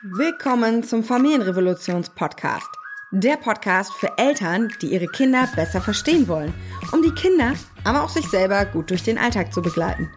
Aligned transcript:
Willkommen 0.00 0.84
zum 0.84 1.02
Familienrevolutions-Podcast. 1.02 2.68
Der 3.10 3.36
Podcast 3.36 3.92
für 3.94 4.16
Eltern, 4.16 4.72
die 4.80 4.92
ihre 4.92 5.08
Kinder 5.08 5.48
besser 5.56 5.80
verstehen 5.80 6.28
wollen, 6.28 6.54
um 6.92 7.02
die 7.02 7.10
Kinder, 7.10 7.54
aber 7.82 8.04
auch 8.04 8.08
sich 8.08 8.28
selber 8.28 8.64
gut 8.64 8.90
durch 8.90 9.02
den 9.02 9.18
Alltag 9.18 9.52
zu 9.52 9.60
begleiten. 9.60 10.08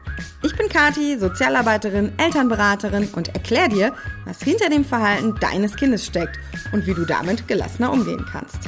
Ich 0.44 0.55
bin 0.55 0.70
Kati, 0.70 1.17
Sozialarbeiterin, 1.17 2.12
Elternberaterin 2.17 3.09
und 3.16 3.30
erkläre 3.30 3.70
dir, 3.70 3.95
was 4.25 4.44
hinter 4.44 4.70
dem 4.70 4.86
Verhalten 4.86 5.34
deines 5.41 5.75
Kindes 5.75 6.05
steckt 6.05 6.38
und 6.71 6.86
wie 6.86 6.93
du 6.93 7.04
damit 7.04 7.48
gelassener 7.48 7.91
umgehen 7.91 8.23
kannst. 8.32 8.59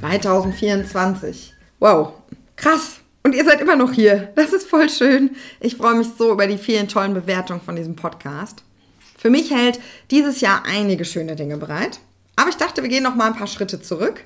2024. 0.00 1.54
Wow, 1.80 2.12
krass. 2.56 3.00
Und 3.22 3.34
ihr 3.34 3.46
seid 3.46 3.62
immer 3.62 3.76
noch 3.76 3.92
hier. 3.92 4.34
Das 4.36 4.52
ist 4.52 4.68
voll 4.68 4.90
schön. 4.90 5.30
Ich 5.60 5.78
freue 5.78 5.94
mich 5.94 6.08
so 6.18 6.30
über 6.30 6.46
die 6.46 6.58
vielen 6.58 6.88
tollen 6.88 7.14
Bewertungen 7.14 7.62
von 7.62 7.74
diesem 7.74 7.96
Podcast. 7.96 8.62
Für 9.24 9.30
mich 9.30 9.50
hält 9.50 9.80
dieses 10.10 10.42
Jahr 10.42 10.64
einige 10.66 11.06
schöne 11.06 11.34
Dinge 11.34 11.56
bereit. 11.56 11.98
Aber 12.36 12.50
ich 12.50 12.58
dachte, 12.58 12.82
wir 12.82 12.90
gehen 12.90 13.02
noch 13.02 13.14
mal 13.14 13.28
ein 13.28 13.36
paar 13.36 13.46
Schritte 13.46 13.80
zurück. 13.80 14.22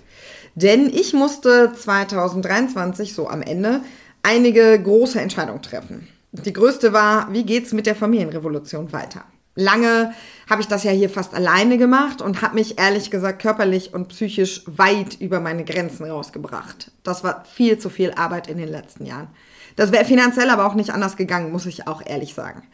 Denn 0.56 0.92
ich 0.92 1.12
musste 1.12 1.72
2023, 1.72 3.14
so 3.14 3.28
am 3.28 3.40
Ende, 3.40 3.82
einige 4.24 4.76
große 4.82 5.20
Entscheidungen 5.20 5.62
treffen. 5.62 6.08
Die 6.32 6.52
größte 6.52 6.92
war, 6.92 7.32
wie 7.32 7.44
geht's 7.44 7.72
mit 7.72 7.86
der 7.86 7.94
Familienrevolution 7.94 8.92
weiter? 8.92 9.22
Lange 9.54 10.14
habe 10.50 10.62
ich 10.62 10.66
das 10.66 10.82
ja 10.82 10.90
hier 10.90 11.10
fast 11.10 11.32
alleine 11.32 11.78
gemacht 11.78 12.20
und 12.20 12.42
habe 12.42 12.56
mich 12.56 12.80
ehrlich 12.80 13.12
gesagt 13.12 13.40
körperlich 13.40 13.94
und 13.94 14.08
psychisch 14.08 14.64
weit 14.66 15.14
über 15.20 15.38
meine 15.38 15.64
Grenzen 15.64 16.10
rausgebracht. 16.10 16.90
Das 17.04 17.22
war 17.22 17.44
viel 17.44 17.78
zu 17.78 17.88
viel 17.88 18.10
Arbeit 18.14 18.48
in 18.48 18.58
den 18.58 18.68
letzten 18.68 19.06
Jahren. 19.06 19.28
Das 19.76 19.92
wäre 19.92 20.04
finanziell 20.04 20.50
aber 20.50 20.66
auch 20.66 20.74
nicht 20.74 20.90
anders 20.90 21.16
gegangen, 21.16 21.52
muss 21.52 21.66
ich 21.66 21.86
auch 21.86 22.02
ehrlich 22.04 22.34
sagen. 22.34 22.64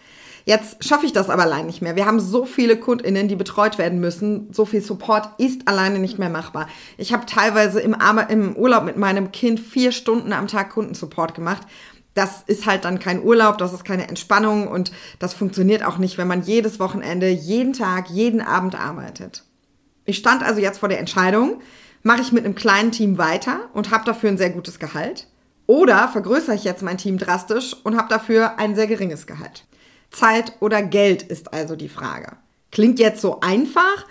Jetzt 0.47 0.85
schaffe 0.85 1.07
ich 1.07 1.13
das 1.13 1.31
aber 1.31 1.43
allein 1.43 1.65
nicht 1.67 1.81
mehr. 1.81 1.97
Wir 1.97 2.05
haben 2.05 2.21
so 2.21 2.45
viele 2.45 2.77
KundInnen, 2.77 3.29
die 3.29 3.37
betreut 3.37 3.79
werden 3.79 3.99
müssen. 3.99 4.53
So 4.53 4.67
viel 4.67 4.83
Support 4.83 5.31
ist 5.39 5.67
alleine 5.67 5.99
nicht 5.99 6.19
mehr 6.19 6.29
machbar. 6.29 6.69
Ich 6.99 7.15
habe 7.15 7.25
teilweise 7.25 7.81
im, 7.81 7.97
im 8.29 8.55
Urlaub 8.55 8.85
mit 8.85 8.99
meinem 8.99 9.33
Kind 9.33 9.59
vier 9.59 9.91
Stunden 9.91 10.35
am 10.35 10.47
Tag 10.47 10.71
Kundensupport 10.71 11.35
gemacht. 11.35 11.63
Das 12.13 12.43
ist 12.47 12.67
halt 12.67 12.85
dann 12.85 13.01
kein 13.01 13.23
Urlaub, 13.25 13.59
das 13.59 13.73
ist 13.73 13.85
keine 13.85 14.07
Entspannung 14.07 14.69
und 14.69 14.93
das 15.19 15.35
funktioniert 15.35 15.83
auch 15.83 15.99
nicht, 15.99 16.17
wenn 16.17 16.29
man 16.29 16.43
jedes 16.43 16.79
Wochenende, 16.79 17.29
jeden 17.29 17.73
Tag, 17.73 18.09
jeden 18.09 18.41
Abend 18.41 18.79
arbeitet. 18.79 19.43
Ich 20.05 20.19
stand 20.19 20.45
also 20.45 20.61
jetzt 20.61 20.79
vor 20.79 20.89
der 20.89 21.01
Entscheidung, 21.01 21.61
mache 22.05 22.21
ich 22.21 22.31
mit 22.31 22.45
einem 22.45 22.55
kleinen 22.55 22.93
Team 22.93 23.19
weiter 23.19 23.69
und 23.73 23.91
habe 23.91 24.05
dafür 24.05 24.29
ein 24.29 24.39
sehr 24.39 24.51
gutes 24.51 24.79
Gehalt 24.79 25.27
oder 25.67 26.07
vergrößere 26.09 26.55
ich 26.55 26.63
jetzt 26.63 26.83
mein 26.83 26.99
Team 26.99 27.19
drastisch 27.19 27.75
und 27.83 27.97
habe 27.97 28.09
dafür 28.09 28.59
ein 28.59 28.77
sehr 28.77 28.87
geringes 28.87 29.27
Gehalt. 29.27 29.65
Zeit 30.15 30.53
oder 30.61 30.83
Geld 30.83 31.23
ist 31.23 31.53
also 31.53 31.77
die 31.77 31.89
Frage. 31.89 32.37
Klingt 32.71 32.99
jetzt 32.99 33.21
so 33.21 33.41
einfach, 33.41 34.07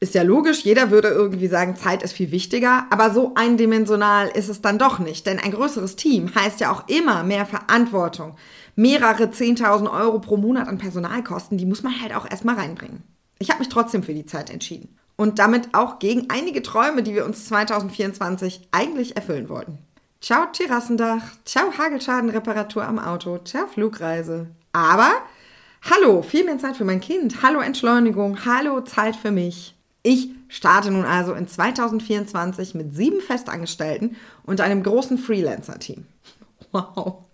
ist 0.00 0.14
ja 0.14 0.22
logisch, 0.22 0.64
jeder 0.64 0.90
würde 0.90 1.08
irgendwie 1.08 1.46
sagen, 1.46 1.76
Zeit 1.76 2.02
ist 2.02 2.12
viel 2.12 2.30
wichtiger, 2.30 2.86
aber 2.90 3.10
so 3.10 3.32
eindimensional 3.34 4.28
ist 4.28 4.48
es 4.48 4.60
dann 4.60 4.78
doch 4.78 4.98
nicht, 4.98 5.26
denn 5.26 5.38
ein 5.38 5.52
größeres 5.52 5.96
Team 5.96 6.34
heißt 6.34 6.60
ja 6.60 6.72
auch 6.72 6.88
immer 6.88 7.22
mehr 7.22 7.46
Verantwortung. 7.46 8.36
Mehrere 8.74 9.24
10.000 9.24 9.92
Euro 9.92 10.18
pro 10.18 10.36
Monat 10.36 10.66
an 10.66 10.78
Personalkosten, 10.78 11.58
die 11.58 11.66
muss 11.66 11.82
man 11.82 12.00
halt 12.00 12.14
auch 12.14 12.28
erstmal 12.28 12.56
reinbringen. 12.56 13.02
Ich 13.38 13.50
habe 13.50 13.60
mich 13.60 13.68
trotzdem 13.68 14.02
für 14.02 14.14
die 14.14 14.26
Zeit 14.26 14.50
entschieden 14.50 14.96
und 15.16 15.38
damit 15.38 15.68
auch 15.72 15.98
gegen 15.98 16.30
einige 16.30 16.62
Träume, 16.62 17.02
die 17.02 17.14
wir 17.14 17.24
uns 17.24 17.46
2024 17.46 18.68
eigentlich 18.72 19.16
erfüllen 19.16 19.48
wollten. 19.48 19.78
Ciao 20.20 20.46
Terrassendach, 20.52 21.22
ciao 21.44 21.72
Hagelschadenreparatur 21.76 22.84
am 22.84 22.98
Auto, 22.98 23.38
ciao 23.38 23.66
Flugreise, 23.66 24.48
aber 24.72 25.12
hallo, 25.82 26.22
viel 26.22 26.44
mehr 26.44 26.58
Zeit 26.58 26.76
für 26.76 26.84
mein 26.84 27.00
Kind, 27.00 27.42
hallo 27.42 27.60
Entschleunigung, 27.60 28.44
hallo 28.44 28.80
Zeit 28.82 29.16
für 29.16 29.30
mich. 29.30 29.74
Ich 30.02 30.30
starte 30.48 30.90
nun 30.90 31.04
also 31.04 31.32
in 31.34 31.46
2024 31.48 32.74
mit 32.74 32.94
sieben 32.94 33.20
Festangestellten 33.20 34.16
und 34.44 34.60
einem 34.60 34.82
großen 34.82 35.18
Freelancer-Team. 35.18 36.06
Wow. 36.72 37.24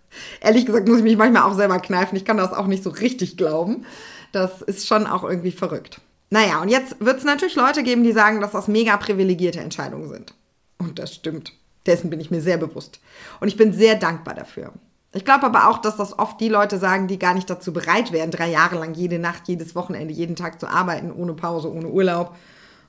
Ehrlich 0.40 0.66
gesagt 0.66 0.88
muss 0.88 0.98
ich 0.98 1.04
mich 1.04 1.16
manchmal 1.16 1.42
auch 1.42 1.54
selber 1.54 1.78
kneifen. 1.78 2.16
Ich 2.16 2.24
kann 2.24 2.36
das 2.36 2.52
auch 2.52 2.66
nicht 2.66 2.82
so 2.82 2.90
richtig 2.90 3.36
glauben. 3.36 3.84
Das 4.32 4.62
ist 4.62 4.86
schon 4.86 5.06
auch 5.06 5.22
irgendwie 5.22 5.52
verrückt. 5.52 6.00
Naja, 6.30 6.60
und 6.60 6.68
jetzt 6.68 6.96
wird 7.00 7.18
es 7.18 7.24
natürlich 7.24 7.54
Leute 7.54 7.82
geben, 7.82 8.02
die 8.02 8.12
sagen, 8.12 8.40
dass 8.40 8.52
das 8.52 8.68
mega 8.68 8.96
privilegierte 8.96 9.60
Entscheidungen 9.60 10.08
sind. 10.08 10.34
Und 10.78 10.98
das 10.98 11.14
stimmt. 11.14 11.52
Dessen 11.86 12.10
bin 12.10 12.20
ich 12.20 12.30
mir 12.30 12.40
sehr 12.40 12.58
bewusst. 12.58 13.00
Und 13.40 13.48
ich 13.48 13.56
bin 13.56 13.72
sehr 13.72 13.94
dankbar 13.94 14.34
dafür. 14.34 14.72
Ich 15.12 15.24
glaube 15.24 15.46
aber 15.46 15.68
auch, 15.68 15.78
dass 15.78 15.96
das 15.96 16.18
oft 16.18 16.40
die 16.40 16.50
Leute 16.50 16.78
sagen, 16.78 17.08
die 17.08 17.18
gar 17.18 17.34
nicht 17.34 17.48
dazu 17.48 17.72
bereit 17.72 18.12
wären, 18.12 18.30
drei 18.30 18.50
Jahre 18.50 18.76
lang 18.78 18.94
jede 18.94 19.18
Nacht, 19.18 19.48
jedes 19.48 19.74
Wochenende, 19.74 20.12
jeden 20.12 20.36
Tag 20.36 20.60
zu 20.60 20.68
arbeiten, 20.68 21.10
ohne 21.10 21.32
Pause, 21.32 21.72
ohne 21.72 21.88
Urlaub. 21.88 22.36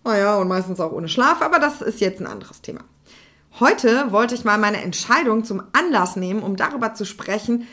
Naja, 0.04 0.38
und 0.38 0.48
meistens 0.48 0.80
auch 0.80 0.92
ohne 0.92 1.08
Schlaf, 1.08 1.42
aber 1.42 1.60
das 1.60 1.82
ist 1.82 2.02
jetzt 2.02 2.20
ein 2.20 2.28
anderes 2.28 2.62
Thema. 2.62 2.82
Heute 3.60 4.12
wollte 4.12 4.36
ich 4.36 4.44
mal 4.44 4.58
meine 4.58 4.82
Entscheidung 4.82 5.44
zum 5.44 5.64
Anlass 5.74 6.16
nehmen, 6.16 6.44
um 6.44 6.56
darüber 6.56 6.94
zu 6.94 7.06
sprechen, 7.06 7.68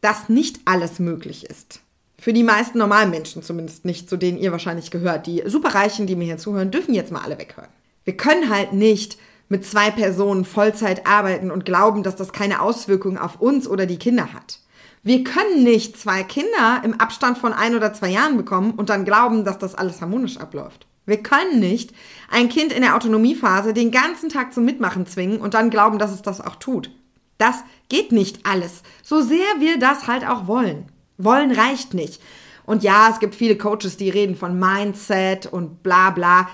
dass 0.00 0.28
nicht 0.28 0.60
alles 0.66 0.98
möglich 0.98 1.44
ist. 1.44 1.80
Für 2.18 2.32
die 2.32 2.42
meisten 2.42 2.78
normalen 2.78 3.10
Menschen 3.10 3.42
zumindest 3.42 3.84
nicht, 3.84 4.08
zu 4.08 4.16
denen 4.16 4.38
ihr 4.38 4.52
wahrscheinlich 4.52 4.90
gehört. 4.90 5.26
Die 5.26 5.42
Superreichen, 5.46 6.06
die 6.06 6.16
mir 6.16 6.24
hier 6.24 6.38
zuhören, 6.38 6.70
dürfen 6.70 6.94
jetzt 6.94 7.12
mal 7.12 7.22
alle 7.22 7.38
weghören. 7.38 7.68
Wir 8.04 8.16
können 8.16 8.50
halt 8.50 8.72
nicht 8.72 9.18
mit 9.48 9.64
zwei 9.64 9.90
Personen 9.90 10.44
Vollzeit 10.44 11.06
arbeiten 11.06 11.50
und 11.50 11.64
glauben, 11.64 12.02
dass 12.02 12.16
das 12.16 12.32
keine 12.32 12.60
Auswirkungen 12.60 13.18
auf 13.18 13.40
uns 13.40 13.68
oder 13.68 13.86
die 13.86 13.98
Kinder 13.98 14.32
hat. 14.32 14.60
Wir 15.02 15.22
können 15.22 15.62
nicht 15.62 15.96
zwei 15.96 16.24
Kinder 16.24 16.80
im 16.82 17.00
Abstand 17.00 17.38
von 17.38 17.52
ein 17.52 17.76
oder 17.76 17.92
zwei 17.92 18.08
Jahren 18.08 18.36
bekommen 18.36 18.72
und 18.72 18.90
dann 18.90 19.04
glauben, 19.04 19.44
dass 19.44 19.58
das 19.58 19.76
alles 19.76 20.00
harmonisch 20.00 20.36
abläuft. 20.38 20.86
Wir 21.04 21.22
können 21.22 21.60
nicht 21.60 21.92
ein 22.28 22.48
Kind 22.48 22.72
in 22.72 22.82
der 22.82 22.96
Autonomiephase 22.96 23.72
den 23.72 23.92
ganzen 23.92 24.28
Tag 24.28 24.52
zum 24.52 24.64
Mitmachen 24.64 25.06
zwingen 25.06 25.38
und 25.38 25.54
dann 25.54 25.70
glauben, 25.70 26.00
dass 26.00 26.10
es 26.10 26.22
das 26.22 26.40
auch 26.40 26.56
tut. 26.56 26.90
Das 27.38 27.62
geht 27.88 28.10
nicht 28.10 28.44
alles, 28.44 28.82
so 29.04 29.20
sehr 29.20 29.46
wir 29.60 29.78
das 29.78 30.08
halt 30.08 30.26
auch 30.28 30.48
wollen. 30.48 30.86
Wollen 31.18 31.52
reicht 31.52 31.94
nicht. 31.94 32.20
Und 32.64 32.82
ja, 32.82 33.08
es 33.10 33.20
gibt 33.20 33.36
viele 33.36 33.56
Coaches, 33.56 33.96
die 33.96 34.10
reden 34.10 34.34
von 34.34 34.58
Mindset 34.58 35.46
und 35.46 35.84
bla 35.84 36.10
bla. 36.10 36.48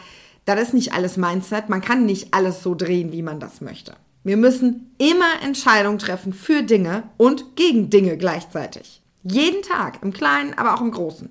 Das 0.44 0.60
ist 0.60 0.74
nicht 0.74 0.92
alles 0.92 1.16
Mindset. 1.16 1.68
Man 1.68 1.80
kann 1.80 2.04
nicht 2.04 2.34
alles 2.34 2.62
so 2.62 2.74
drehen, 2.74 3.12
wie 3.12 3.22
man 3.22 3.40
das 3.40 3.60
möchte. 3.60 3.94
Wir 4.24 4.36
müssen 4.36 4.94
immer 4.98 5.42
Entscheidungen 5.42 5.98
treffen 5.98 6.32
für 6.32 6.62
Dinge 6.62 7.04
und 7.16 7.56
gegen 7.56 7.90
Dinge 7.90 8.16
gleichzeitig. 8.16 9.02
Jeden 9.24 9.62
Tag, 9.62 9.98
im 10.02 10.12
Kleinen, 10.12 10.54
aber 10.54 10.74
auch 10.74 10.80
im 10.80 10.90
Großen. 10.90 11.28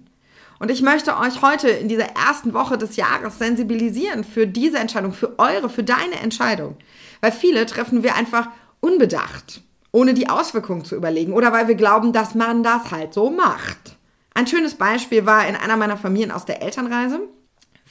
Und 0.60 0.70
ich 0.70 0.82
möchte 0.82 1.18
euch 1.18 1.42
heute 1.42 1.70
in 1.70 1.88
dieser 1.88 2.10
ersten 2.16 2.54
Woche 2.54 2.78
des 2.78 2.96
Jahres 2.96 3.40
sensibilisieren 3.40 4.24
für 4.24 4.46
diese 4.46 4.78
Entscheidung, 4.78 5.14
für 5.14 5.40
eure, 5.40 5.70
für 5.70 5.84
deine 5.84 6.20
Entscheidung. 6.22 6.78
Weil 7.20 7.32
viele 7.32 7.66
treffen 7.66 8.04
wir 8.04 8.16
einfach 8.16 8.48
unbedacht, 8.80 9.62
ohne 9.92 10.14
die 10.14 10.30
Auswirkungen 10.30 10.86
zu 10.86 10.96
überlegen 10.96 11.34
oder 11.34 11.52
weil 11.52 11.68
wir 11.68 11.76
glauben, 11.76 12.14
dass 12.14 12.36
man 12.36 12.62
das 12.62 12.92
halt 12.92 13.14
so 13.14 13.30
macht. 13.30 13.98
Ein 14.34 14.48
schönes 14.48 14.76
Beispiel 14.76 15.26
war 15.26 15.48
in 15.48 15.56
einer 15.56 15.78
meiner 15.78 15.98
Familien 15.98 16.32
aus 16.32 16.46
der 16.46 16.62
Elternreise 16.62 17.22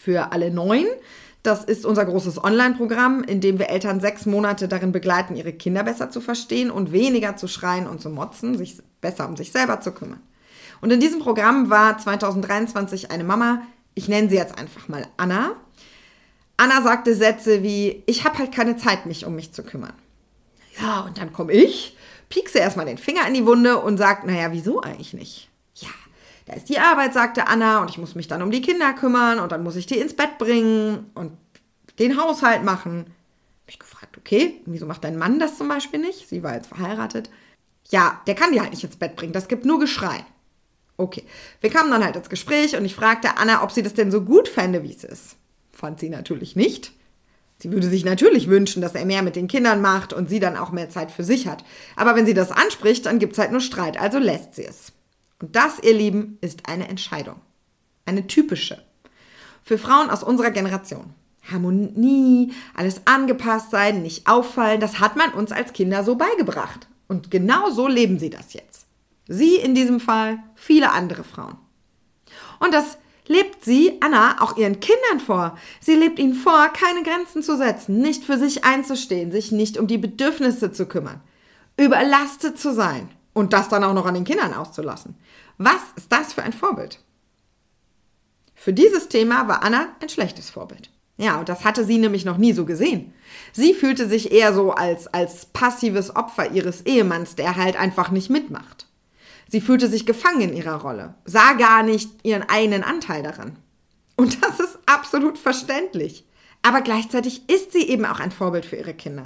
für 0.02 0.32
alle 0.32 0.50
Neuen. 0.50 0.86
Das 1.42 1.64
ist 1.64 1.86
unser 1.86 2.04
großes 2.04 2.42
Online-Programm, 2.42 3.22
in 3.22 3.40
dem 3.40 3.58
wir 3.58 3.70
Eltern 3.70 4.00
sechs 4.00 4.26
Monate 4.26 4.68
darin 4.68 4.92
begleiten, 4.92 5.36
ihre 5.36 5.52
Kinder 5.52 5.82
besser 5.82 6.10
zu 6.10 6.20
verstehen 6.20 6.70
und 6.70 6.92
weniger 6.92 7.36
zu 7.36 7.48
schreien 7.48 7.86
und 7.86 8.00
zu 8.00 8.10
motzen, 8.10 8.56
sich 8.56 8.78
besser 9.00 9.28
um 9.28 9.36
sich 9.36 9.52
selber 9.52 9.80
zu 9.80 9.92
kümmern. 9.92 10.20
Und 10.80 10.90
in 10.90 11.00
diesem 11.00 11.20
Programm 11.20 11.70
war 11.70 11.98
2023 11.98 13.10
eine 13.10 13.24
Mama, 13.24 13.62
ich 13.94 14.08
nenne 14.08 14.30
sie 14.30 14.36
jetzt 14.36 14.58
einfach 14.58 14.88
mal 14.88 15.06
Anna. 15.16 15.52
Anna 16.56 16.82
sagte 16.82 17.14
Sätze 17.14 17.62
wie, 17.62 18.02
ich 18.06 18.24
habe 18.24 18.38
halt 18.38 18.52
keine 18.52 18.76
Zeit, 18.76 19.06
mich 19.06 19.26
um 19.26 19.34
mich 19.34 19.52
zu 19.52 19.62
kümmern. 19.62 19.94
Ja, 20.80 21.00
und 21.00 21.18
dann 21.18 21.32
komme 21.32 21.52
ich, 21.52 21.96
piekse 22.28 22.58
erstmal 22.58 22.86
den 22.86 22.98
Finger 22.98 23.26
in 23.26 23.34
die 23.34 23.46
Wunde 23.46 23.78
und 23.78 23.98
sage, 23.98 24.26
naja, 24.26 24.52
wieso 24.52 24.80
eigentlich 24.80 25.12
nicht? 25.12 25.49
Da 26.50 26.56
ist 26.56 26.68
die 26.68 26.80
Arbeit, 26.80 27.14
sagte 27.14 27.46
Anna, 27.46 27.80
und 27.80 27.90
ich 27.90 27.98
muss 27.98 28.16
mich 28.16 28.26
dann 28.26 28.42
um 28.42 28.50
die 28.50 28.60
Kinder 28.60 28.92
kümmern 28.92 29.38
und 29.38 29.52
dann 29.52 29.62
muss 29.62 29.76
ich 29.76 29.86
die 29.86 29.98
ins 29.98 30.14
Bett 30.14 30.36
bringen 30.36 31.08
und 31.14 31.30
den 32.00 32.20
Haushalt 32.20 32.64
machen. 32.64 33.04
Habe 33.06 33.68
ich 33.68 33.78
gefragt, 33.78 34.18
okay, 34.18 34.60
wieso 34.66 34.84
macht 34.84 35.04
dein 35.04 35.16
Mann 35.16 35.38
das 35.38 35.58
zum 35.58 35.68
Beispiel 35.68 36.00
nicht? 36.00 36.28
Sie 36.28 36.42
war 36.42 36.54
jetzt 36.54 36.66
verheiratet. 36.66 37.30
Ja, 37.90 38.20
der 38.26 38.34
kann 38.34 38.50
die 38.50 38.60
halt 38.60 38.70
nicht 38.70 38.82
ins 38.82 38.96
Bett 38.96 39.14
bringen, 39.14 39.32
das 39.32 39.46
gibt 39.46 39.64
nur 39.64 39.78
Geschrei. 39.78 40.24
Okay, 40.96 41.22
wir 41.60 41.70
kamen 41.70 41.90
dann 41.92 42.04
halt 42.04 42.16
ins 42.16 42.28
Gespräch 42.28 42.76
und 42.76 42.84
ich 42.84 42.96
fragte 42.96 43.36
Anna, 43.38 43.62
ob 43.62 43.70
sie 43.70 43.84
das 43.84 43.94
denn 43.94 44.10
so 44.10 44.22
gut 44.22 44.48
fände, 44.48 44.82
wie 44.82 44.92
es 44.92 45.04
ist. 45.04 45.36
Fand 45.70 46.00
sie 46.00 46.10
natürlich 46.10 46.56
nicht. 46.56 46.92
Sie 47.58 47.70
würde 47.70 47.86
sich 47.86 48.04
natürlich 48.04 48.48
wünschen, 48.48 48.82
dass 48.82 48.96
er 48.96 49.04
mehr 49.04 49.22
mit 49.22 49.36
den 49.36 49.46
Kindern 49.46 49.82
macht 49.82 50.12
und 50.12 50.28
sie 50.28 50.40
dann 50.40 50.56
auch 50.56 50.72
mehr 50.72 50.90
Zeit 50.90 51.12
für 51.12 51.22
sich 51.22 51.46
hat. 51.46 51.62
Aber 51.94 52.16
wenn 52.16 52.26
sie 52.26 52.34
das 52.34 52.50
anspricht, 52.50 53.06
dann 53.06 53.20
gibt 53.20 53.34
es 53.34 53.38
halt 53.38 53.52
nur 53.52 53.60
Streit, 53.60 54.00
also 54.00 54.18
lässt 54.18 54.56
sie 54.56 54.64
es. 54.64 54.92
Und 55.40 55.56
das, 55.56 55.78
ihr 55.82 55.94
Lieben, 55.94 56.38
ist 56.40 56.68
eine 56.68 56.88
Entscheidung. 56.88 57.36
Eine 58.04 58.26
typische. 58.26 58.82
Für 59.62 59.78
Frauen 59.78 60.10
aus 60.10 60.22
unserer 60.22 60.50
Generation. 60.50 61.14
Harmonie, 61.50 62.52
alles 62.74 63.00
angepasst 63.06 63.70
sein, 63.70 64.02
nicht 64.02 64.28
auffallen, 64.28 64.80
das 64.80 65.00
hat 65.00 65.16
man 65.16 65.32
uns 65.32 65.52
als 65.52 65.72
Kinder 65.72 66.04
so 66.04 66.16
beigebracht. 66.16 66.86
Und 67.08 67.30
genau 67.30 67.70
so 67.70 67.88
leben 67.88 68.18
sie 68.18 68.30
das 68.30 68.52
jetzt. 68.52 68.86
Sie 69.26 69.56
in 69.56 69.74
diesem 69.74 70.00
Fall, 70.00 70.38
viele 70.54 70.92
andere 70.92 71.24
Frauen. 71.24 71.56
Und 72.58 72.74
das 72.74 72.98
lebt 73.26 73.64
sie, 73.64 73.96
Anna, 74.00 74.42
auch 74.42 74.56
ihren 74.56 74.80
Kindern 74.80 75.20
vor. 75.24 75.56
Sie 75.80 75.94
lebt 75.94 76.18
ihnen 76.18 76.34
vor, 76.34 76.68
keine 76.68 77.02
Grenzen 77.02 77.42
zu 77.42 77.56
setzen, 77.56 77.98
nicht 77.98 78.24
für 78.24 78.38
sich 78.38 78.64
einzustehen, 78.64 79.32
sich 79.32 79.50
nicht 79.50 79.78
um 79.78 79.86
die 79.86 79.98
Bedürfnisse 79.98 80.72
zu 80.72 80.86
kümmern, 80.86 81.20
überlastet 81.76 82.58
zu 82.58 82.74
sein 82.74 83.08
und 83.32 83.52
das 83.52 83.68
dann 83.68 83.84
auch 83.84 83.94
noch 83.94 84.06
an 84.06 84.14
den 84.14 84.24
Kindern 84.24 84.54
auszulassen. 84.54 85.16
Was 85.58 85.80
ist 85.96 86.10
das 86.10 86.32
für 86.32 86.42
ein 86.42 86.52
Vorbild? 86.52 86.98
Für 88.54 88.72
dieses 88.72 89.08
Thema 89.08 89.48
war 89.48 89.62
Anna 89.62 89.88
ein 90.02 90.08
schlechtes 90.08 90.50
Vorbild. 90.50 90.90
Ja, 91.16 91.38
und 91.38 91.48
das 91.48 91.64
hatte 91.64 91.84
sie 91.84 91.98
nämlich 91.98 92.24
noch 92.24 92.38
nie 92.38 92.52
so 92.52 92.64
gesehen. 92.64 93.12
Sie 93.52 93.74
fühlte 93.74 94.08
sich 94.08 94.32
eher 94.32 94.54
so 94.54 94.72
als, 94.72 95.06
als 95.06 95.46
passives 95.46 96.16
Opfer 96.16 96.52
ihres 96.52 96.82
Ehemanns, 96.82 97.36
der 97.36 97.56
halt 97.56 97.76
einfach 97.76 98.10
nicht 98.10 98.30
mitmacht. 98.30 98.86
Sie 99.48 99.60
fühlte 99.60 99.88
sich 99.88 100.06
gefangen 100.06 100.40
in 100.40 100.56
ihrer 100.56 100.80
Rolle, 100.80 101.14
sah 101.24 101.52
gar 101.54 101.82
nicht 101.82 102.08
ihren 102.22 102.48
eigenen 102.48 102.84
Anteil 102.84 103.22
daran. 103.22 103.56
Und 104.16 104.42
das 104.42 104.60
ist 104.60 104.78
absolut 104.86 105.38
verständlich. 105.38 106.24
Aber 106.62 106.80
gleichzeitig 106.82 107.48
ist 107.48 107.72
sie 107.72 107.88
eben 107.88 108.04
auch 108.04 108.20
ein 108.20 108.32
Vorbild 108.32 108.64
für 108.64 108.76
ihre 108.76 108.94
Kinder. 108.94 109.24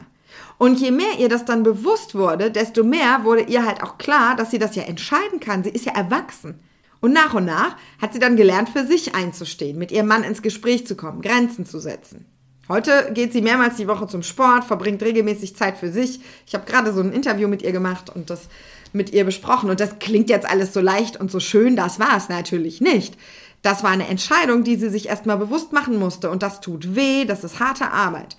Und 0.59 0.81
je 0.81 0.91
mehr 0.91 1.19
ihr 1.19 1.29
das 1.29 1.45
dann 1.45 1.63
bewusst 1.63 2.15
wurde, 2.15 2.51
desto 2.51 2.85
mehr 2.85 3.25
wurde 3.25 3.43
ihr 3.43 3.67
halt 3.67 3.83
auch 3.83 3.99
klar, 3.99 4.37
dass 4.37 4.51
sie 4.51 4.59
das 4.59 4.77
ja 4.77 4.85
entscheiden 4.85 5.41
kann. 5.41 5.65
Sie 5.65 5.71
ist 5.71 5.85
ja 5.85 5.93
erwachsen. 5.95 6.61
Und 7.01 7.13
nach 7.13 7.35
und 7.35 7.45
nach 7.45 7.77
hat 8.01 8.15
sie 8.15 8.19
dann 8.19 8.37
gelernt, 8.37 8.71
für 8.71 8.87
sich 8.87 9.15
einzustehen, 9.15 9.79
mit 9.79 9.93
ihrem 9.93 10.07
Mann 10.07 10.25
ins 10.25 10.43
Gespräch 10.43 10.87
zu 10.87 10.97
kommen, 10.97 11.21
Grenzen 11.21 11.67
zu 11.67 11.79
setzen. 11.79 12.27
Heute 12.69 13.11
geht 13.13 13.35
sie 13.35 13.43
mehrmals 13.43 13.77
die 13.77 13.89
Woche 13.89 14.07
zum 14.07 14.23
Sport, 14.23 14.65
verbringt 14.65 15.03
regelmäßig 15.03 15.55
Zeit 15.55 15.77
für 15.77 15.93
sich. 15.93 16.21
Ich 16.47 16.55
habe 16.55 16.65
gerade 16.65 16.95
so 16.95 17.01
ein 17.01 17.13
Interview 17.13 17.47
mit 17.47 17.61
ihr 17.61 17.73
gemacht 17.73 18.09
und 18.15 18.31
das 18.31 18.49
mit 18.95 19.13
ihr 19.13 19.25
besprochen. 19.25 19.69
Und 19.69 19.81
das 19.81 19.99
klingt 19.99 20.31
jetzt 20.31 20.49
alles 20.49 20.73
so 20.73 20.81
leicht 20.81 21.19
und 21.19 21.31
so 21.31 21.41
schön, 21.41 21.77
das 21.77 22.01
war 22.01 22.17
es 22.17 22.31
natürlich 22.31 22.81
nicht. 22.81 23.19
Das 23.61 23.83
war 23.83 23.91
eine 23.91 24.09
Entscheidung, 24.09 24.65
die 24.65 24.77
sie 24.77 24.89
sich 24.89 25.09
erstmal 25.09 25.37
bewusst 25.37 25.73
machen 25.73 25.99
musste. 25.99 26.31
Und 26.31 26.43
das 26.43 26.61
tut 26.61 26.95
weh, 26.95 27.25
das 27.27 27.45
ist 27.45 27.61
harte 27.61 27.91
Arbeit. 27.91 28.37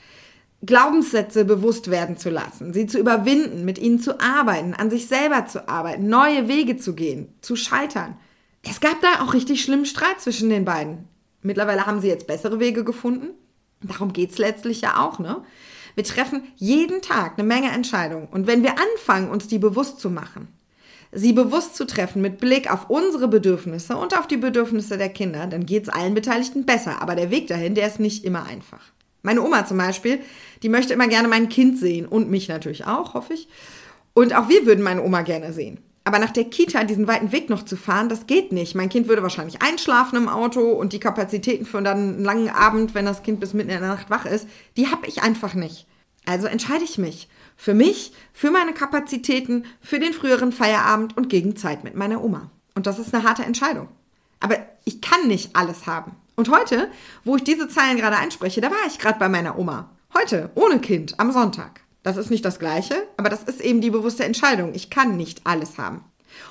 Glaubenssätze 0.65 1.45
bewusst 1.45 1.89
werden 1.91 2.17
zu 2.17 2.29
lassen, 2.29 2.73
sie 2.73 2.87
zu 2.87 2.99
überwinden, 2.99 3.65
mit 3.65 3.77
ihnen 3.77 3.99
zu 3.99 4.19
arbeiten, 4.19 4.73
an 4.73 4.89
sich 4.89 5.07
selber 5.07 5.45
zu 5.45 5.67
arbeiten, 5.67 6.07
neue 6.07 6.47
Wege 6.47 6.77
zu 6.77 6.95
gehen, 6.95 7.33
zu 7.41 7.55
scheitern. 7.55 8.17
Es 8.63 8.79
gab 8.79 9.01
da 9.01 9.23
auch 9.23 9.33
richtig 9.33 9.61
schlimmen 9.61 9.85
Streit 9.85 10.19
zwischen 10.19 10.49
den 10.49 10.65
beiden. 10.65 11.07
Mittlerweile 11.41 11.85
haben 11.85 12.01
sie 12.01 12.07
jetzt 12.07 12.27
bessere 12.27 12.59
Wege 12.59 12.83
gefunden. 12.83 13.29
Darum 13.83 14.13
geht 14.13 14.31
es 14.31 14.37
letztlich 14.37 14.81
ja 14.81 15.05
auch, 15.05 15.19
ne? 15.19 15.43
Wir 15.93 16.03
treffen 16.03 16.43
jeden 16.55 17.01
Tag 17.01 17.33
eine 17.37 17.47
Menge 17.47 17.71
Entscheidungen. 17.71 18.27
Und 18.27 18.47
wenn 18.47 18.63
wir 18.63 18.75
anfangen, 18.77 19.29
uns 19.29 19.47
die 19.47 19.59
bewusst 19.59 19.99
zu 19.99 20.09
machen, 20.09 20.49
sie 21.11 21.31
bewusst 21.31 21.75
zu 21.75 21.85
treffen 21.85 22.21
mit 22.21 22.39
Blick 22.39 22.71
auf 22.71 22.89
unsere 22.89 23.27
Bedürfnisse 23.27 23.95
und 23.95 24.17
auf 24.17 24.27
die 24.27 24.37
Bedürfnisse 24.37 24.97
der 24.97 25.09
Kinder, 25.09 25.47
dann 25.47 25.65
geht 25.65 25.83
es 25.83 25.89
allen 25.89 26.13
Beteiligten 26.13 26.65
besser. 26.65 27.01
Aber 27.01 27.15
der 27.15 27.31
Weg 27.31 27.47
dahin, 27.47 27.75
der 27.75 27.87
ist 27.87 27.99
nicht 27.99 28.25
immer 28.25 28.43
einfach. 28.45 28.91
Meine 29.25 29.41
Oma 29.41 29.65
zum 29.65 29.77
Beispiel, 29.77 30.19
die 30.61 30.69
möchte 30.69 30.93
immer 30.93 31.07
gerne 31.07 31.27
mein 31.27 31.49
Kind 31.49 31.79
sehen 31.79 32.05
und 32.05 32.29
mich 32.29 32.47
natürlich 32.47 32.85
auch, 32.85 33.15
hoffe 33.15 33.33
ich. 33.33 33.47
Und 34.13 34.35
auch 34.35 34.49
wir 34.49 34.65
würden 34.65 34.83
meine 34.83 35.03
Oma 35.03 35.23
gerne 35.23 35.51
sehen. 35.51 35.79
Aber 36.03 36.19
nach 36.19 36.29
der 36.29 36.43
Kita 36.43 36.83
diesen 36.83 37.07
weiten 37.07 37.31
Weg 37.31 37.49
noch 37.49 37.65
zu 37.65 37.75
fahren, 37.75 38.07
das 38.07 38.27
geht 38.27 38.51
nicht. 38.51 38.75
Mein 38.75 38.89
Kind 38.89 39.07
würde 39.07 39.23
wahrscheinlich 39.23 39.63
einschlafen 39.63 40.17
im 40.17 40.29
Auto 40.29 40.61
und 40.61 40.93
die 40.93 40.99
Kapazitäten 40.99 41.65
für 41.65 41.81
dann 41.81 41.97
einen 41.97 42.23
langen 42.23 42.49
Abend, 42.49 42.93
wenn 42.93 43.05
das 43.05 43.23
Kind 43.23 43.39
bis 43.39 43.55
mitten 43.55 43.71
in 43.71 43.79
der 43.79 43.89
Nacht 43.89 44.11
wach 44.11 44.25
ist, 44.25 44.47
die 44.77 44.87
habe 44.91 45.07
ich 45.07 45.23
einfach 45.23 45.55
nicht. 45.55 45.87
Also 46.27 46.45
entscheide 46.45 46.83
ich 46.83 46.99
mich. 46.99 47.27
Für 47.57 47.73
mich, 47.73 48.13
für 48.31 48.51
meine 48.51 48.73
Kapazitäten, 48.73 49.65
für 49.81 49.99
den 49.99 50.13
früheren 50.13 50.51
Feierabend 50.51 51.17
und 51.17 51.29
gegen 51.29 51.55
Zeit 51.55 51.83
mit 51.83 51.95
meiner 51.95 52.23
Oma. 52.23 52.51
Und 52.75 52.85
das 52.85 52.99
ist 52.99 53.13
eine 53.13 53.23
harte 53.23 53.43
Entscheidung. 53.43 53.87
Aber 54.39 54.57
ich 54.83 55.01
kann 55.01 55.27
nicht 55.27 55.55
alles 55.55 55.87
haben. 55.87 56.11
Und 56.35 56.49
heute, 56.49 56.89
wo 57.23 57.37
ich 57.37 57.43
diese 57.43 57.67
Zeilen 57.67 57.97
gerade 57.97 58.17
einspreche, 58.17 58.61
da 58.61 58.69
war 58.69 58.87
ich 58.87 58.99
gerade 58.99 59.19
bei 59.19 59.29
meiner 59.29 59.57
Oma. 59.57 59.89
Heute, 60.13 60.49
ohne 60.55 60.79
Kind, 60.79 61.19
am 61.19 61.31
Sonntag. 61.31 61.81
Das 62.03 62.17
ist 62.17 62.29
nicht 62.29 62.45
das 62.45 62.59
Gleiche, 62.59 62.95
aber 63.17 63.29
das 63.29 63.43
ist 63.43 63.61
eben 63.61 63.81
die 63.81 63.89
bewusste 63.89 64.25
Entscheidung. 64.25 64.73
Ich 64.75 64.89
kann 64.89 65.17
nicht 65.17 65.41
alles 65.45 65.77
haben. 65.77 66.03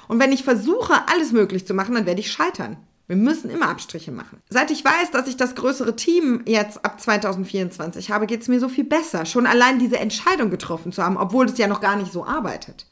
Und 0.08 0.18
wenn 0.18 0.32
ich 0.32 0.42
versuche, 0.42 0.94
alles 1.08 1.32
möglich 1.32 1.66
zu 1.66 1.74
machen, 1.74 1.94
dann 1.94 2.06
werde 2.06 2.20
ich 2.20 2.32
scheitern. 2.32 2.76
Wir 3.06 3.16
müssen 3.16 3.50
immer 3.50 3.68
Abstriche 3.68 4.12
machen. 4.12 4.40
Seit 4.48 4.70
ich 4.70 4.82
weiß, 4.82 5.10
dass 5.10 5.28
ich 5.28 5.36
das 5.36 5.54
größere 5.54 5.94
Team 5.94 6.42
jetzt 6.46 6.84
ab 6.84 7.00
2024 7.00 8.10
habe, 8.10 8.26
geht 8.26 8.40
es 8.40 8.48
mir 8.48 8.60
so 8.60 8.68
viel 8.70 8.84
besser, 8.84 9.26
schon 9.26 9.46
allein 9.46 9.78
diese 9.78 9.98
Entscheidung 9.98 10.50
getroffen 10.50 10.90
zu 10.90 11.02
haben, 11.02 11.18
obwohl 11.18 11.46
es 11.46 11.58
ja 11.58 11.66
noch 11.66 11.82
gar 11.82 11.96
nicht 11.96 12.12
so 12.12 12.24
arbeitet. 12.24 12.86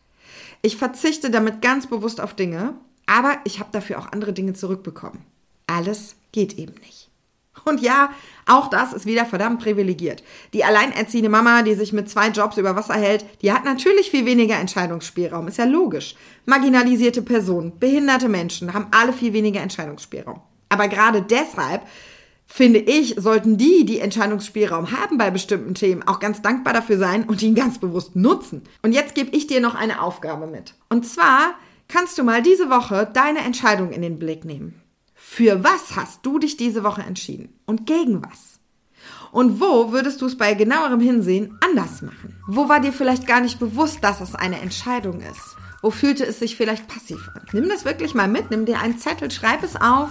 Ich 0.61 0.77
verzichte 0.77 1.31
damit 1.31 1.63
ganz 1.63 1.87
bewusst 1.87 2.21
auf 2.21 2.35
Dinge, 2.35 2.75
aber 3.07 3.39
ich 3.45 3.59
habe 3.59 3.71
dafür 3.73 3.99
auch 3.99 4.13
andere 4.13 4.35
Dinge 4.35 4.53
zurückbekommen. 4.53 5.25
Alles 5.73 6.17
geht 6.33 6.59
eben 6.59 6.75
nicht. 6.85 7.09
Und 7.65 7.81
ja, 7.81 8.11
auch 8.47 8.69
das 8.69 8.93
ist 8.93 9.07
wieder 9.07 9.25
verdammt 9.25 9.63
privilegiert. 9.63 10.23
Die 10.53 10.65
alleinerziehende 10.65 11.31
Mama, 11.31 11.63
die 11.63 11.75
sich 11.75 11.93
mit 11.93 12.11
zwei 12.11 12.29
Jobs 12.29 12.57
über 12.57 12.77
Wasser 12.77 12.95
hält, 12.95 13.25
die 13.41 13.53
hat 13.53 13.65
natürlich 13.65 14.11
viel 14.11 14.27
weniger 14.27 14.59
Entscheidungsspielraum. 14.59 15.49
Ist 15.49 15.59
ja 15.59 15.65
logisch. 15.65 16.17
Marginalisierte 16.45 17.23
Personen, 17.23 17.79
behinderte 17.79 18.29
Menschen 18.29 18.75
haben 18.75 18.89
alle 18.91 19.13
viel 19.13 19.33
weniger 19.33 19.61
Entscheidungsspielraum. 19.61 20.41
Aber 20.69 20.89
gerade 20.89 21.23
deshalb 21.23 21.83
finde 22.47 22.81
ich, 22.81 23.15
sollten 23.17 23.57
die, 23.57 23.87
die 23.87 24.01
Entscheidungsspielraum 24.01 24.91
haben 24.91 25.17
bei 25.17 25.31
bestimmten 25.31 25.75
Themen, 25.75 26.03
auch 26.07 26.19
ganz 26.19 26.43
dankbar 26.43 26.75
dafür 26.75 26.99
sein 26.99 27.25
und 27.25 27.41
ihn 27.43 27.55
ganz 27.55 27.79
bewusst 27.79 28.17
nutzen. 28.17 28.63
Und 28.83 28.93
jetzt 28.93 29.15
gebe 29.15 29.35
ich 29.35 29.47
dir 29.47 29.61
noch 29.61 29.75
eine 29.75 30.03
Aufgabe 30.03 30.47
mit. 30.47 30.75
Und 30.89 31.07
zwar 31.07 31.55
kannst 31.89 32.19
du 32.19 32.25
mal 32.25 32.43
diese 32.43 32.69
Woche 32.69 33.09
deine 33.13 33.41
Entscheidung 33.41 33.93
in 33.93 34.03
den 34.03 34.19
Blick 34.19 34.45
nehmen. 34.45 34.82
Für 35.25 35.65
was 35.65 35.97
hast 35.97 36.27
du 36.27 36.39
dich 36.39 36.59
diese 36.59 36.85
Woche 36.85 37.01
entschieden 37.01 37.55
und 37.65 37.87
gegen 37.87 38.23
was? 38.23 38.61
Und 39.31 39.61
wo 39.61 39.91
würdest 39.91 40.21
du 40.21 40.27
es 40.27 40.37
bei 40.37 40.53
genauerem 40.53 41.01
Hinsehen 41.01 41.57
anders 41.65 42.03
machen? 42.03 42.37
Wo 42.49 42.69
war 42.69 42.81
dir 42.81 42.93
vielleicht 42.93 43.27
gar 43.27 43.41
nicht 43.41 43.59
bewusst, 43.59 44.01
dass 44.03 44.21
es 44.21 44.35
eine 44.35 44.61
Entscheidung 44.61 45.21
ist? 45.21 45.57
Wo 45.81 45.91
fühlte 45.91 46.27
es 46.27 46.39
sich 46.39 46.57
vielleicht 46.57 46.87
passiv 46.87 47.31
an? 47.35 47.41
Nimm 47.53 47.69
das 47.71 47.87
wirklich 47.87 48.13
mal 48.13 48.29
mit, 48.29 48.51
nimm 48.51 48.67
dir 48.67 48.81
einen 48.81 48.99
Zettel, 48.99 49.31
schreib 49.31 49.63
es 49.63 49.75
auf 49.77 50.11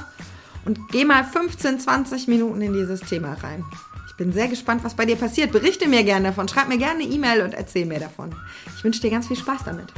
und 0.66 0.80
geh 0.90 1.06
mal 1.06 1.24
15, 1.24 1.80
20 1.80 2.28
Minuten 2.28 2.62
in 2.62 2.74
dieses 2.74 3.02
Thema 3.02 3.34
rein. 3.44 3.64
Ich 4.08 4.16
bin 4.16 4.34
sehr 4.34 4.48
gespannt, 4.48 4.84
was 4.84 4.96
bei 4.96 5.06
dir 5.06 5.18
passiert. 5.18 5.52
Berichte 5.52 5.88
mir 5.88 6.04
gerne 6.04 6.30
davon, 6.30 6.48
schreib 6.48 6.68
mir 6.68 6.80
gerne 6.80 7.04
eine 7.04 7.14
E-Mail 7.14 7.44
und 7.44 7.54
erzähl 7.54 7.86
mir 7.86 8.00
davon. 8.00 8.34
Ich 8.76 8.84
wünsche 8.84 9.02
dir 9.02 9.12
ganz 9.12 9.28
viel 9.28 9.38
Spaß 9.38 9.66
damit. 9.66 9.94